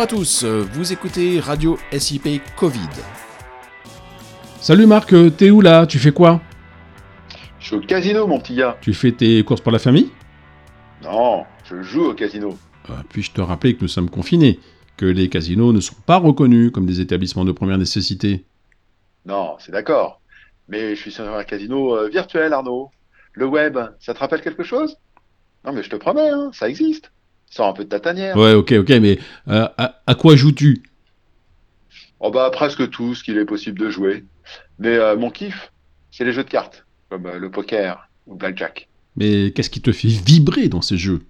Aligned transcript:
à 0.00 0.06
tous, 0.06 0.44
vous 0.44 0.92
écoutez 0.92 1.38
Radio 1.40 1.78
SIP 1.96 2.42
Covid. 2.56 2.80
Salut 4.60 4.86
Marc, 4.86 5.14
t'es 5.36 5.50
où 5.50 5.60
là 5.60 5.86
Tu 5.86 5.98
fais 5.98 6.10
quoi? 6.12 6.40
Je 7.60 7.66
suis 7.66 7.76
au 7.76 7.80
casino, 7.80 8.26
mon 8.26 8.40
petit 8.40 8.56
gars. 8.56 8.76
Tu 8.80 8.92
fais 8.92 9.12
tes 9.12 9.42
courses 9.44 9.60
pour 9.60 9.72
la 9.72 9.78
famille? 9.78 10.10
Non, 11.02 11.44
je 11.64 11.80
joue 11.82 12.06
au 12.10 12.14
casino. 12.14 12.58
Euh, 12.90 12.94
Puis-je 13.08 13.32
te 13.32 13.40
rappeler 13.40 13.76
que 13.76 13.82
nous 13.82 13.88
sommes 13.88 14.10
confinés, 14.10 14.58
que 14.96 15.06
les 15.06 15.28
casinos 15.28 15.72
ne 15.72 15.80
sont 15.80 15.96
pas 16.06 16.16
reconnus 16.18 16.70
comme 16.72 16.86
des 16.86 17.00
établissements 17.00 17.44
de 17.44 17.52
première 17.52 17.78
nécessité? 17.78 18.44
Non, 19.24 19.56
c'est 19.58 19.72
d'accord. 19.72 20.20
Mais 20.68 20.94
je 20.96 21.00
suis 21.00 21.12
sur 21.12 21.32
un 21.32 21.44
casino 21.44 21.96
euh, 21.96 22.08
virtuel, 22.08 22.52
Arnaud. 22.52 22.90
Le 23.32 23.46
web, 23.46 23.78
ça 24.00 24.12
te 24.12 24.18
rappelle 24.18 24.42
quelque 24.42 24.64
chose? 24.64 24.96
Non, 25.64 25.72
mais 25.72 25.82
je 25.82 25.90
te 25.90 25.96
promets, 25.96 26.28
hein, 26.28 26.50
ça 26.52 26.68
existe. 26.68 27.10
Sors 27.54 27.68
un 27.68 27.72
peu 27.72 27.84
de 27.84 27.88
ta 27.88 28.00
tanière. 28.00 28.36
Ouais, 28.36 28.52
ok, 28.52 28.72
ok, 28.72 28.88
mais 29.00 29.16
euh, 29.46 29.68
à, 29.78 30.02
à 30.08 30.16
quoi 30.16 30.34
joues-tu? 30.34 30.82
Oh 32.18 32.32
bah 32.32 32.50
presque 32.52 32.90
tout 32.90 33.14
ce 33.14 33.22
qu'il 33.22 33.38
est 33.38 33.44
possible 33.44 33.78
de 33.78 33.90
jouer. 33.90 34.24
Mais 34.80 34.96
euh, 34.96 35.16
mon 35.16 35.30
kiff, 35.30 35.70
c'est 36.10 36.24
les 36.24 36.32
jeux 36.32 36.42
de 36.42 36.50
cartes, 36.50 36.84
comme 37.10 37.26
euh, 37.26 37.38
le 37.38 37.52
poker 37.52 38.08
ou 38.26 38.32
le 38.32 38.38
blackjack. 38.38 38.88
Mais 39.14 39.52
qu'est-ce 39.52 39.70
qui 39.70 39.80
te 39.80 39.92
fait 39.92 40.08
vibrer 40.08 40.68
dans 40.68 40.82
ces 40.82 40.98
jeux? 40.98 41.26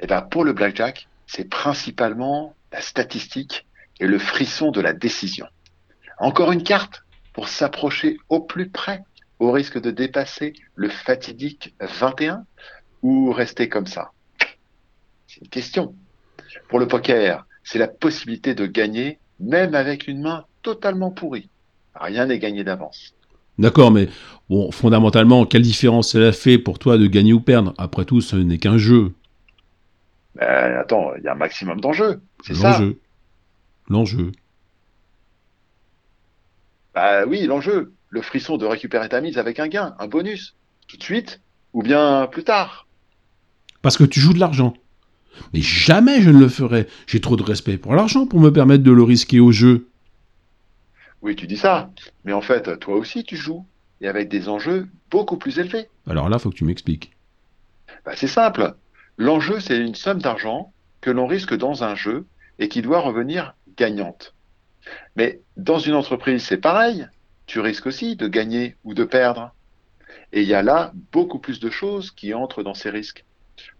Et 0.00 0.06
ben 0.06 0.20
pour 0.20 0.44
le 0.44 0.52
blackjack, 0.52 1.08
c'est 1.26 1.48
principalement 1.48 2.54
la 2.70 2.82
statistique 2.82 3.66
et 4.00 4.06
le 4.06 4.18
frisson 4.18 4.70
de 4.70 4.82
la 4.82 4.92
décision. 4.92 5.46
Encore 6.18 6.52
une 6.52 6.62
carte 6.62 7.04
pour 7.32 7.48
s'approcher 7.48 8.18
au 8.28 8.40
plus 8.40 8.68
près, 8.68 9.00
au 9.38 9.50
risque 9.50 9.80
de 9.80 9.90
dépasser 9.90 10.52
le 10.74 10.90
fatidique 10.90 11.74
21 11.80 12.44
ou 13.00 13.32
rester 13.32 13.70
comme 13.70 13.86
ça. 13.86 14.10
C'est 15.32 15.40
une 15.40 15.48
question. 15.48 15.94
Pour 16.68 16.78
le 16.78 16.86
poker, 16.86 17.46
c'est 17.64 17.78
la 17.78 17.88
possibilité 17.88 18.54
de 18.54 18.66
gagner 18.66 19.18
même 19.40 19.74
avec 19.74 20.06
une 20.06 20.20
main 20.20 20.44
totalement 20.60 21.10
pourrie. 21.10 21.48
Rien 21.94 22.26
n'est 22.26 22.38
gagné 22.38 22.64
d'avance. 22.64 23.14
D'accord, 23.58 23.90
mais 23.90 24.08
bon, 24.50 24.70
fondamentalement, 24.70 25.46
quelle 25.46 25.62
différence 25.62 26.10
cela 26.10 26.32
fait 26.32 26.58
pour 26.58 26.78
toi 26.78 26.98
de 26.98 27.06
gagner 27.06 27.32
ou 27.32 27.40
perdre? 27.40 27.72
Après 27.78 28.04
tout, 28.04 28.20
ce 28.20 28.36
n'est 28.36 28.58
qu'un 28.58 28.76
jeu. 28.76 29.14
Ben, 30.34 30.76
attends, 30.78 31.14
il 31.16 31.24
y 31.24 31.28
a 31.28 31.32
un 31.32 31.36
maximum 31.36 31.80
d'enjeux. 31.80 32.20
C'est 32.44 32.54
ça. 32.54 32.72
L'enjeu. 32.72 33.00
L'enjeu. 33.88 34.32
Bah 36.94 37.24
oui, 37.26 37.46
l'enjeu. 37.46 37.94
Le 38.10 38.20
frisson 38.20 38.58
de 38.58 38.66
récupérer 38.66 39.08
ta 39.08 39.22
mise 39.22 39.38
avec 39.38 39.58
un 39.60 39.68
gain, 39.68 39.94
un 39.98 40.08
bonus. 40.08 40.54
Tout 40.88 40.98
de 40.98 41.02
suite 41.02 41.40
ou 41.72 41.82
bien 41.82 42.28
plus 42.30 42.44
tard. 42.44 42.86
Parce 43.80 43.96
que 43.96 44.04
tu 44.04 44.20
joues 44.20 44.34
de 44.34 44.38
l'argent. 44.38 44.74
Mais 45.52 45.60
jamais 45.60 46.20
je 46.22 46.30
ne 46.30 46.38
le 46.38 46.48
ferai. 46.48 46.86
J'ai 47.06 47.20
trop 47.20 47.36
de 47.36 47.42
respect 47.42 47.78
pour 47.78 47.94
l'argent 47.94 48.26
pour 48.26 48.40
me 48.40 48.52
permettre 48.52 48.84
de 48.84 48.92
le 48.92 49.02
risquer 49.02 49.40
au 49.40 49.52
jeu. 49.52 49.88
Oui, 51.22 51.36
tu 51.36 51.46
dis 51.46 51.56
ça. 51.56 51.90
Mais 52.24 52.32
en 52.32 52.40
fait, 52.40 52.78
toi 52.80 52.96
aussi, 52.96 53.24
tu 53.24 53.36
joues. 53.36 53.64
Et 54.00 54.08
avec 54.08 54.28
des 54.28 54.48
enjeux 54.48 54.88
beaucoup 55.10 55.36
plus 55.36 55.60
élevés. 55.60 55.86
Alors 56.08 56.28
là, 56.28 56.38
faut 56.40 56.50
que 56.50 56.56
tu 56.56 56.64
m'expliques. 56.64 57.12
Bah, 58.04 58.12
c'est 58.16 58.26
simple. 58.26 58.74
L'enjeu, 59.16 59.60
c'est 59.60 59.78
une 59.78 59.94
somme 59.94 60.20
d'argent 60.20 60.72
que 61.00 61.10
l'on 61.10 61.26
risque 61.26 61.54
dans 61.54 61.84
un 61.84 61.94
jeu 61.94 62.26
et 62.58 62.68
qui 62.68 62.82
doit 62.82 63.00
revenir 63.00 63.54
gagnante. 63.76 64.34
Mais 65.14 65.40
dans 65.56 65.78
une 65.78 65.94
entreprise, 65.94 66.42
c'est 66.42 66.58
pareil. 66.58 67.06
Tu 67.46 67.60
risques 67.60 67.86
aussi 67.86 68.16
de 68.16 68.26
gagner 68.26 68.76
ou 68.82 68.94
de 68.94 69.04
perdre. 69.04 69.54
Et 70.32 70.42
il 70.42 70.48
y 70.48 70.54
a 70.54 70.62
là 70.62 70.92
beaucoup 71.12 71.38
plus 71.38 71.60
de 71.60 71.70
choses 71.70 72.10
qui 72.10 72.34
entrent 72.34 72.62
dans 72.62 72.74
ces 72.74 72.90
risques. 72.90 73.24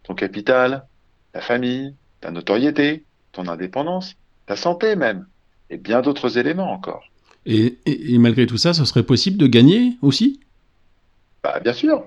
Ton 0.02 0.14
capital, 0.14 0.86
ta 1.32 1.40
famille, 1.40 1.96
ta 2.20 2.30
notoriété, 2.30 3.06
ton 3.32 3.48
indépendance, 3.48 4.14
ta 4.46 4.56
santé 4.56 4.96
même, 4.96 5.26
et 5.70 5.78
bien 5.78 6.02
d'autres 6.02 6.38
éléments 6.38 6.72
encore. 6.72 7.04
Et, 7.46 7.78
et- 7.86 8.14
et 8.14 8.18
malgré 8.18 8.46
tout 8.46 8.56
ça, 8.58 8.74
ce 8.74 8.84
serait 8.84 9.02
possible 9.02 9.38
de 9.38 9.46
gagner 9.46 9.96
aussi? 10.02 10.40
Bah, 11.42 11.60
bien 11.60 11.72
sûr. 11.72 12.06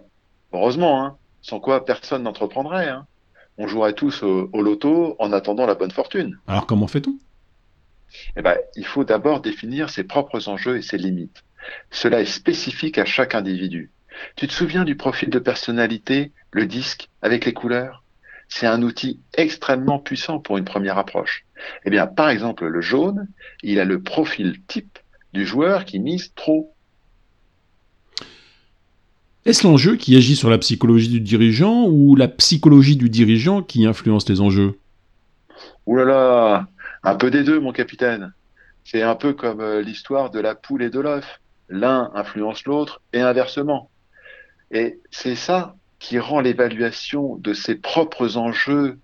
Heureusement, 0.53 1.03
hein. 1.03 1.18
Sans 1.41 1.59
quoi 1.59 1.86
personne 1.86 2.24
n'entreprendrait, 2.24 2.90
hein. 2.90 3.06
On 3.58 3.68
jouerait 3.68 3.94
tous 3.94 4.24
au, 4.24 4.50
au 4.53 4.62
loto 4.62 5.16
en 5.19 5.31
attendant 5.31 5.66
la 5.66 5.75
bonne 5.75 5.92
fortune. 5.92 6.38
Alors 6.47 6.66
comment 6.66 6.88
fait-on? 6.88 7.18
Eh 8.38 8.42
ben, 8.42 8.57
il 8.75 8.86
faut 8.86 9.03
d'abord 9.03 9.42
définir 9.42 9.90
ses 9.90 10.06
propres 10.06 10.47
enjeux 10.47 10.78
et 10.78 10.81
ses 10.81 10.97
limites. 10.97 11.44
Cela 11.92 12.22
est 12.22 12.25
spécifique 12.25 12.97
à 12.97 13.06
chaque 13.06 13.36
individu. 13.36 13.92
Tu 14.38 14.47
te 14.47 14.53
souviens 14.53 14.86
du 14.86 14.96
profil 14.96 15.30
de 15.30 15.40
personnalité, 15.40 16.31
le 16.52 16.66
disque 16.66 17.09
avec 17.22 17.46
les 17.46 17.53
couleurs? 17.53 18.04
C'est 18.50 18.67
un 18.67 18.81
outil 18.83 19.19
extrêmement 19.33 20.00
puissant 20.00 20.39
pour 20.39 20.57
une 20.57 20.66
première 20.66 20.97
approche. 20.97 21.45
Eh 21.85 21.89
bien, 21.89 22.07
par 22.07 22.29
exemple, 22.29 22.66
le 22.66 22.81
jaune, 22.81 23.28
il 23.63 23.79
a 23.79 23.85
le 23.85 24.01
profil 24.01 24.61
type 24.67 25.00
du 25.33 25.45
joueur 25.45 25.85
qui 25.85 26.00
mise 26.00 26.31
trop. 26.35 26.73
Est-ce 29.45 29.67
l'enjeu 29.67 29.95
qui 29.95 30.16
agit 30.16 30.35
sur 30.35 30.50
la 30.50 30.57
psychologie 30.57 31.09
du 31.09 31.19
dirigeant 31.19 31.85
ou 31.88 32.16
la 32.16 32.28
psychologie 32.28 32.95
du 32.95 33.09
dirigeant 33.09 33.61
qui 33.61 33.85
influence 33.85 34.28
les 34.28 34.41
enjeux? 34.41 34.79
Ouh 35.85 35.97
là 35.97 36.06
là, 36.06 36.67
un 37.03 37.16
peu 37.16 37.29
des 37.29 37.44
deux, 37.44 37.59
mon 37.59 37.72
capitaine. 37.72 38.33
C'est 38.83 39.03
un 39.03 39.16
peu 39.16 39.33
comme 39.33 39.62
euh, 39.62 39.81
l'histoire 39.81 40.31
de 40.31 40.39
la 40.39 40.56
poule 40.56 40.83
et 40.83 40.89
de 40.89 41.00
l'œuf. 41.00 41.39
L'un 41.69 42.12
influence 42.16 42.66
l'autre 42.66 43.01
et 43.13 43.22
inversement. 43.22 43.89
Et 44.72 45.00
c'est 45.12 45.35
ça 45.35 45.75
qui 46.05 46.19
rend 46.19 46.39
l'évaluation 46.39 47.35
de 47.38 47.55
ses 47.55 47.73
propres 47.73 48.38
enjeux 48.38 48.99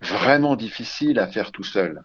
vraiment 0.00 0.56
difficile 0.56 1.18
à 1.18 1.26
faire 1.26 1.52
tout 1.52 1.62
seul. 1.62 2.00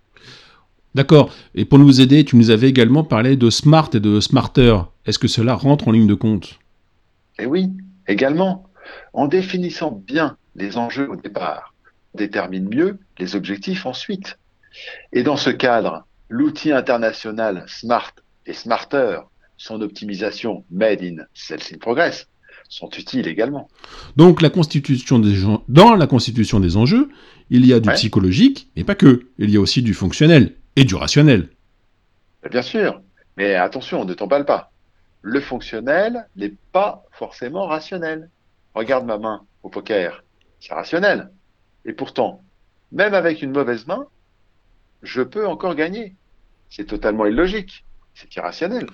D'accord. 0.96 1.34
Et 1.56 1.64
pour 1.64 1.80
nous 1.80 2.02
aider, 2.02 2.26
tu 2.26 2.36
nous 2.36 2.50
avais 2.50 2.68
également 2.68 3.06
parlé 3.06 3.38
de 3.38 3.50
smart 3.50 3.90
et 3.94 4.02
de 4.02 4.20
smarter. 4.20 4.78
Est-ce 5.06 5.18
que 5.18 5.30
cela 5.30 5.56
rentre 5.56 5.88
en 5.88 5.92
ligne 5.92 6.08
de 6.08 6.14
compte? 6.14 6.60
Et 7.40 7.46
oui, 7.46 7.72
également, 8.06 8.70
en 9.14 9.28
définissant 9.28 9.92
bien 9.92 10.36
les 10.58 10.76
enjeux 10.76 11.10
au 11.10 11.16
départ, 11.16 11.74
on 12.14 12.18
détermine 12.18 12.68
mieux 12.68 13.00
les 13.20 13.38
objectifs 13.38 13.86
ensuite. 13.86 14.38
Et 15.14 15.24
dans 15.24 15.38
ce 15.38 15.52
cadre, 15.52 16.06
l'outil 16.28 16.74
international 16.74 17.64
Smart 17.68 18.12
et 18.46 18.54
Smarter, 18.54 19.20
son 19.56 19.82
optimisation 19.82 20.66
Made 20.70 21.02
in 21.02 21.24
Sales 21.34 21.62
in 21.74 21.78
Progress, 21.78 22.28
sont 22.70 22.90
utiles 22.90 23.28
également. 23.28 23.70
Donc 24.18 24.42
la 24.42 24.50
constitution 24.50 25.20
des 25.20 25.36
gens- 25.36 25.64
dans 25.68 25.96
la 25.96 26.08
constitution 26.08 26.60
des 26.60 26.78
enjeux, 26.78 27.10
il 27.50 27.66
y 27.66 27.74
a 27.74 27.80
du 27.80 27.90
Ouais. 27.90 27.96
psychologique, 27.96 28.70
mais 28.76 28.84
pas 28.84 28.96
que. 28.96 29.28
Il 29.38 29.50
y 29.50 29.58
a 29.58 29.60
aussi 29.60 29.82
du 29.82 29.94
fonctionnel 29.94 30.56
et 30.76 30.84
du 30.86 30.96
rationnel. 30.96 31.50
Bien 32.50 32.62
sûr, 32.62 33.02
mais 33.38 33.56
attention, 33.56 34.06
ne 34.06 34.14
t'emballe 34.14 34.46
pas. 34.46 34.72
Le 35.22 35.40
fonctionnel 35.40 36.28
n'est 36.36 36.54
pas 36.72 37.04
forcément 37.12 37.68
rationnel. 37.68 38.30
Regarde 38.76 39.06
ma 39.06 39.18
main 39.18 39.44
au 39.62 39.70
poker, 39.70 40.24
c'est 40.60 40.74
rationnel. 40.74 41.30
Et 41.86 41.94
pourtant, 41.94 42.42
même 42.92 43.14
avec 43.14 43.42
une 43.42 43.52
mauvaise 43.52 43.88
main, 43.88 44.06
je 45.04 45.22
peux 45.22 45.48
encore 45.48 45.76
gagner. 45.76 46.16
C'est 46.70 46.86
totalement 46.86 47.26
illogique. 47.26 47.86
C'est 48.16 48.36
irrationnel. 48.36 48.88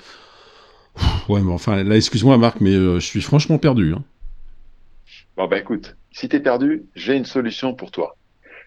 Ouais, 1.27 1.41
mais 1.41 1.51
enfin, 1.51 1.83
là, 1.83 1.95
excuse-moi 1.95 2.37
Marc, 2.37 2.59
mais 2.61 2.73
euh, 2.73 2.99
je 2.99 3.05
suis 3.05 3.21
franchement 3.21 3.57
perdu. 3.57 3.93
hein. 3.93 4.03
Bon 5.37 5.47
bah 5.47 5.57
écoute, 5.59 5.95
si 6.11 6.27
t'es 6.27 6.39
perdu, 6.39 6.83
j'ai 6.95 7.15
une 7.15 7.25
solution 7.25 7.73
pour 7.73 7.91
toi. 7.91 8.17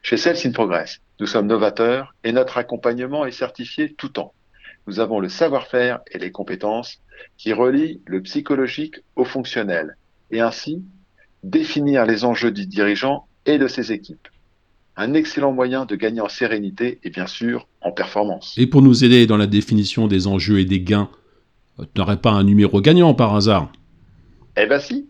Chez 0.02 0.16
Sales 0.16 0.38
in 0.44 0.52
Progress, 0.52 1.00
nous 1.20 1.26
sommes 1.26 1.46
novateurs 1.46 2.14
et 2.24 2.32
notre 2.32 2.56
accompagnement 2.58 3.26
est 3.26 3.30
certifié 3.32 3.92
tout 3.92 4.08
temps. 4.08 4.32
Nous 4.86 4.98
avons 4.98 5.20
le 5.20 5.28
savoir-faire 5.28 6.00
et 6.10 6.18
les 6.18 6.30
compétences 6.32 6.98
qui 7.36 7.52
relient 7.52 8.00
le 8.06 8.22
psychologique 8.22 8.96
au 9.16 9.24
fonctionnel 9.24 9.96
et 10.30 10.40
ainsi 10.40 10.82
définir 11.44 12.06
les 12.06 12.24
enjeux 12.24 12.50
du 12.50 12.66
dirigeant 12.66 13.26
et 13.46 13.58
de 13.58 13.68
ses 13.68 13.92
équipes. 13.92 14.28
Un 14.96 15.14
excellent 15.14 15.52
moyen 15.52 15.84
de 15.84 15.94
gagner 15.94 16.20
en 16.20 16.28
sérénité 16.28 16.98
et 17.04 17.10
bien 17.10 17.26
sûr 17.26 17.68
en 17.80 17.92
performance. 17.92 18.54
Et 18.56 18.66
pour 18.66 18.82
nous 18.82 19.04
aider 19.04 19.26
dans 19.26 19.36
la 19.36 19.46
définition 19.46 20.06
des 20.08 20.26
enjeux 20.26 20.58
et 20.58 20.64
des 20.64 20.80
gains, 20.80 21.10
tu 21.78 21.84
n'aurais 21.96 22.18
pas 22.18 22.30
un 22.30 22.44
numéro 22.44 22.80
gagnant 22.80 23.14
par 23.14 23.34
hasard 23.34 23.70
Eh 24.56 24.66
ben 24.66 24.80
si, 24.80 25.08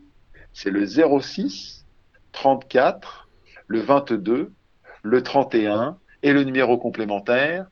c'est 0.53 0.71
le 0.71 0.87
06 0.87 1.85
34, 2.33 3.29
le 3.67 3.81
22, 3.81 4.53
le 5.03 5.23
31 5.23 5.97
et 6.23 6.33
le 6.33 6.45
numéro 6.45 6.79
complémentaire, 6.79 7.67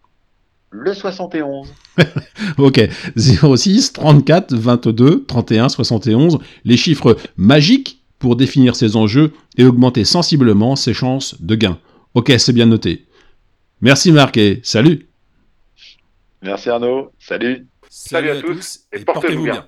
le 0.71 0.95
71. 0.95 1.73
Ok, 2.59 2.81
06, 3.17 3.93
34, 3.93 4.55
22, 4.55 5.25
31, 5.25 5.69
71, 5.69 6.39
les 6.65 6.77
chiffres 6.77 7.17
magiques 7.37 8.03
pour 8.19 8.37
définir 8.37 8.77
ces 8.77 8.97
enjeux 8.97 9.33
et 9.57 9.65
augmenter 9.65 10.05
sensiblement 10.05 10.77
ses 10.77 10.95
chances 10.95 11.41
de 11.41 11.55
gain. 11.55 11.79
Ok, 12.15 12.33
c'est 12.39 12.53
bien 12.53 12.67
noté. 12.67 13.07
Merci 13.81 14.13
Marc 14.13 14.37
et 14.37 14.61
salut 14.63 15.09
Merci 16.43 16.71
Arnaud, 16.71 17.13
salut. 17.19 17.67
Salut, 17.93 18.31
à 18.31 18.41
tous 18.41 18.87
et 18.93 19.01
portez-vous 19.01 19.43
bien. 19.43 19.67